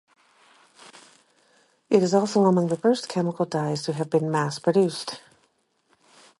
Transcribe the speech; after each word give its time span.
It 1.91 2.01
is 2.01 2.15
also 2.15 2.45
among 2.45 2.69
the 2.69 2.75
first 2.75 3.07
chemical 3.07 3.45
dyes 3.45 3.83
to 3.83 3.93
have 3.93 4.09
been 4.09 4.31
mass-produced. 4.31 5.21